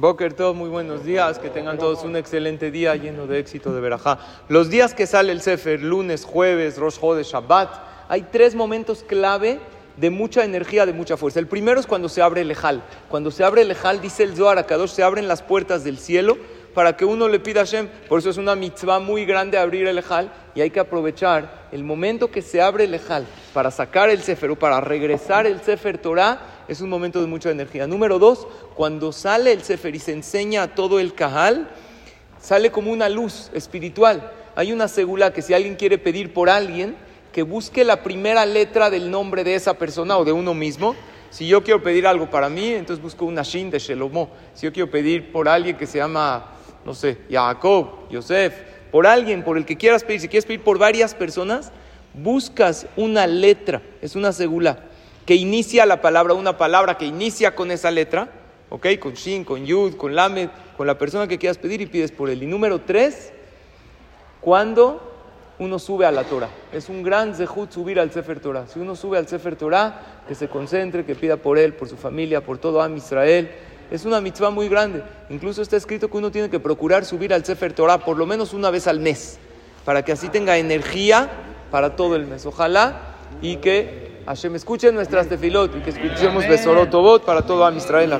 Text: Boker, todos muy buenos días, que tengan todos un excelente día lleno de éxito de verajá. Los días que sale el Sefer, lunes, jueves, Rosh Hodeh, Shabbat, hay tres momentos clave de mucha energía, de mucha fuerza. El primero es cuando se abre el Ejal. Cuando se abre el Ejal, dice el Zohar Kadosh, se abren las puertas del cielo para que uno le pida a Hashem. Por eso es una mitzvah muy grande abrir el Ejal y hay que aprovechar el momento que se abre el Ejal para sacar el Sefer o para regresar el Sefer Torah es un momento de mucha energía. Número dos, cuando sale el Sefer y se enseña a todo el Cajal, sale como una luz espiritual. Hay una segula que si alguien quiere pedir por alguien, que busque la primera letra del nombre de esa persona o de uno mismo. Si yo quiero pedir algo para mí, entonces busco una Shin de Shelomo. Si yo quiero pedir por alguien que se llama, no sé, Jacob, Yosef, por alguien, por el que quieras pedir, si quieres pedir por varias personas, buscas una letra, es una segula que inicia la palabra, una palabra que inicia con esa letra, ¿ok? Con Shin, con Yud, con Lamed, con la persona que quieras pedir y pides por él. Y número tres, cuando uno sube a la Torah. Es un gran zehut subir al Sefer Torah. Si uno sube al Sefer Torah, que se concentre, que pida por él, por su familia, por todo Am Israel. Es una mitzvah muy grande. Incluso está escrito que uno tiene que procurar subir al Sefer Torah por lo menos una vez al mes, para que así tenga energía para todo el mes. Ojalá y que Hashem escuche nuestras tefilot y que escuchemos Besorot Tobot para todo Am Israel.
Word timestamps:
Boker, 0.00 0.32
todos 0.32 0.54
muy 0.54 0.68
buenos 0.68 1.04
días, 1.04 1.38
que 1.38 1.50
tengan 1.50 1.76
todos 1.76 2.04
un 2.04 2.14
excelente 2.14 2.70
día 2.70 2.94
lleno 2.94 3.26
de 3.26 3.38
éxito 3.40 3.72
de 3.74 3.80
verajá. 3.80 4.18
Los 4.48 4.70
días 4.70 4.94
que 4.94 5.06
sale 5.06 5.32
el 5.32 5.40
Sefer, 5.40 5.82
lunes, 5.82 6.24
jueves, 6.24 6.78
Rosh 6.78 6.98
Hodeh, 7.00 7.24
Shabbat, 7.24 7.70
hay 8.08 8.22
tres 8.30 8.54
momentos 8.54 9.02
clave 9.02 9.58
de 9.96 10.10
mucha 10.10 10.44
energía, 10.44 10.86
de 10.86 10.92
mucha 10.92 11.16
fuerza. 11.16 11.40
El 11.40 11.48
primero 11.48 11.80
es 11.80 11.86
cuando 11.86 12.08
se 12.08 12.22
abre 12.22 12.42
el 12.42 12.50
Ejal. 12.50 12.82
Cuando 13.08 13.30
se 13.30 13.42
abre 13.42 13.62
el 13.62 13.70
Ejal, 13.70 14.00
dice 14.00 14.22
el 14.22 14.36
Zohar 14.36 14.64
Kadosh, 14.64 14.90
se 14.90 15.02
abren 15.02 15.26
las 15.26 15.42
puertas 15.42 15.82
del 15.82 15.98
cielo 15.98 16.38
para 16.74 16.96
que 16.96 17.04
uno 17.04 17.28
le 17.28 17.40
pida 17.40 17.60
a 17.60 17.64
Hashem. 17.64 17.88
Por 18.08 18.18
eso 18.18 18.30
es 18.30 18.36
una 18.36 18.54
mitzvah 18.54 19.00
muy 19.00 19.24
grande 19.24 19.58
abrir 19.58 19.86
el 19.86 19.98
Ejal 19.98 20.32
y 20.54 20.60
hay 20.60 20.70
que 20.70 20.80
aprovechar 20.80 21.68
el 21.72 21.84
momento 21.84 22.30
que 22.30 22.42
se 22.42 22.60
abre 22.60 22.84
el 22.84 22.94
Ejal 22.94 23.26
para 23.52 23.70
sacar 23.70 24.10
el 24.10 24.22
Sefer 24.22 24.50
o 24.50 24.58
para 24.58 24.80
regresar 24.80 25.46
el 25.46 25.60
Sefer 25.60 25.98
Torah 25.98 26.64
es 26.68 26.80
un 26.82 26.90
momento 26.90 27.20
de 27.20 27.26
mucha 27.26 27.50
energía. 27.50 27.86
Número 27.86 28.18
dos, 28.18 28.46
cuando 28.74 29.10
sale 29.12 29.52
el 29.52 29.62
Sefer 29.62 29.94
y 29.94 29.98
se 29.98 30.12
enseña 30.12 30.62
a 30.62 30.74
todo 30.74 31.00
el 31.00 31.14
Cajal, 31.14 31.68
sale 32.40 32.70
como 32.70 32.92
una 32.92 33.08
luz 33.08 33.50
espiritual. 33.54 34.30
Hay 34.54 34.72
una 34.72 34.86
segula 34.86 35.32
que 35.32 35.42
si 35.42 35.54
alguien 35.54 35.76
quiere 35.76 35.98
pedir 35.98 36.34
por 36.34 36.50
alguien, 36.50 36.94
que 37.32 37.42
busque 37.42 37.84
la 37.84 38.02
primera 38.02 38.44
letra 38.44 38.90
del 38.90 39.10
nombre 39.10 39.44
de 39.44 39.54
esa 39.54 39.74
persona 39.74 40.18
o 40.18 40.24
de 40.24 40.32
uno 40.32 40.54
mismo. 40.54 40.94
Si 41.30 41.46
yo 41.46 41.62
quiero 41.62 41.82
pedir 41.82 42.06
algo 42.06 42.30
para 42.30 42.48
mí, 42.48 42.68
entonces 42.72 43.02
busco 43.02 43.24
una 43.24 43.42
Shin 43.42 43.70
de 43.70 43.78
Shelomo. 43.78 44.30
Si 44.54 44.66
yo 44.66 44.72
quiero 44.72 44.90
pedir 44.90 45.32
por 45.32 45.48
alguien 45.48 45.76
que 45.76 45.86
se 45.86 45.98
llama, 45.98 46.57
no 46.88 46.94
sé, 46.94 47.18
Jacob, 47.30 48.08
Yosef, 48.08 48.54
por 48.90 49.06
alguien, 49.06 49.44
por 49.44 49.58
el 49.58 49.66
que 49.66 49.76
quieras 49.76 50.04
pedir, 50.04 50.22
si 50.22 50.28
quieres 50.28 50.46
pedir 50.46 50.64
por 50.64 50.78
varias 50.78 51.14
personas, 51.14 51.70
buscas 52.14 52.86
una 52.96 53.26
letra, 53.26 53.82
es 54.00 54.16
una 54.16 54.32
segula 54.32 54.78
que 55.26 55.34
inicia 55.34 55.84
la 55.84 56.00
palabra, 56.00 56.32
una 56.32 56.56
palabra 56.56 56.96
que 56.96 57.04
inicia 57.04 57.54
con 57.54 57.70
esa 57.70 57.90
letra, 57.90 58.30
¿ok? 58.70 58.86
Con 58.98 59.12
Shin, 59.12 59.44
con 59.44 59.66
Yud, 59.66 59.96
con 59.96 60.14
Lamed, 60.14 60.48
con 60.78 60.86
la 60.86 60.96
persona 60.96 61.28
que 61.28 61.36
quieras 61.36 61.58
pedir 61.58 61.82
y 61.82 61.86
pides 61.86 62.10
por 62.10 62.30
él. 62.30 62.42
Y 62.42 62.46
número 62.46 62.80
tres, 62.80 63.34
cuando 64.40 65.08
uno 65.58 65.78
sube 65.78 66.06
a 66.06 66.10
la 66.10 66.24
Torah. 66.24 66.48
Es 66.72 66.88
un 66.88 67.02
gran 67.02 67.34
zehut 67.34 67.70
subir 67.70 68.00
al 68.00 68.10
Sefer 68.12 68.40
Torah. 68.40 68.66
Si 68.66 68.78
uno 68.78 68.96
sube 68.96 69.18
al 69.18 69.28
Sefer 69.28 69.56
Torah, 69.56 70.22
que 70.26 70.34
se 70.34 70.48
concentre, 70.48 71.04
que 71.04 71.14
pida 71.14 71.36
por 71.36 71.58
él, 71.58 71.74
por 71.74 71.86
su 71.86 71.98
familia, 71.98 72.42
por 72.42 72.56
todo 72.56 72.80
Am 72.80 72.96
Israel. 72.96 73.50
Es 73.90 74.04
una 74.04 74.20
mitzvah 74.20 74.50
muy 74.50 74.68
grande. 74.68 75.02
Incluso 75.30 75.62
está 75.62 75.76
escrito 75.76 76.10
que 76.10 76.16
uno 76.16 76.30
tiene 76.30 76.50
que 76.50 76.60
procurar 76.60 77.04
subir 77.04 77.32
al 77.32 77.44
Sefer 77.44 77.72
Torah 77.72 77.98
por 77.98 78.16
lo 78.16 78.26
menos 78.26 78.52
una 78.52 78.70
vez 78.70 78.86
al 78.86 79.00
mes, 79.00 79.38
para 79.84 80.04
que 80.04 80.12
así 80.12 80.28
tenga 80.28 80.58
energía 80.58 81.30
para 81.70 81.96
todo 81.96 82.14
el 82.14 82.26
mes. 82.26 82.44
Ojalá 82.44 83.16
y 83.40 83.56
que 83.56 84.22
Hashem 84.26 84.54
escuche 84.56 84.92
nuestras 84.92 85.28
tefilot 85.28 85.76
y 85.76 85.80
que 85.80 85.90
escuchemos 85.90 86.46
Besorot 86.46 86.90
Tobot 86.90 87.24
para 87.24 87.42
todo 87.42 87.64
Am 87.64 87.76
Israel. 87.76 88.18